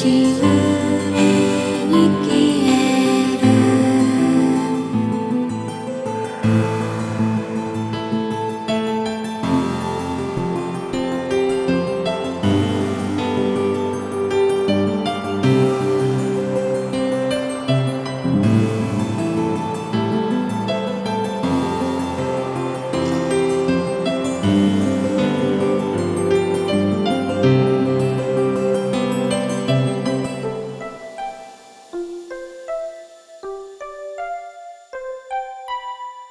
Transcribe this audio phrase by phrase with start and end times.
[0.00, 0.59] しぶ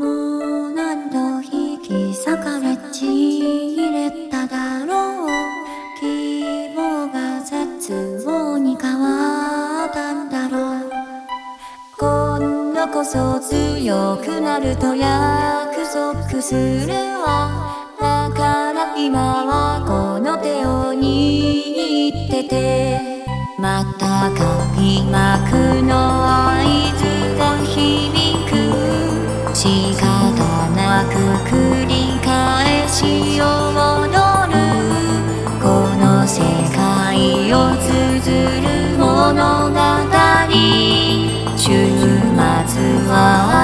[0.00, 5.28] もう何度引き裂かれちぎれただろう。
[6.00, 10.90] 希望が絶望に変わったんだろう
[11.98, 17.76] 今度こそ強くなると約束するわ。
[18.00, 23.20] だから今はこの手を握ってて。
[23.58, 25.92] また開幕の
[26.24, 26.64] 合
[26.96, 27.04] 図
[27.36, 28.49] が響く
[29.60, 31.12] 仕方なく
[31.50, 34.16] 繰り返しを戻
[34.48, 34.56] る
[35.60, 35.68] こ
[36.00, 36.40] の世
[36.74, 38.24] 界を綴
[38.62, 39.76] る物語。
[41.58, 41.76] 週末
[43.06, 43.59] は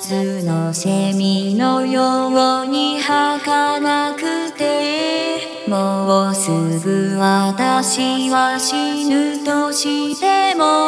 [0.00, 10.87] 夏のセミのように儚くてもうすぐ私は死ぬとしても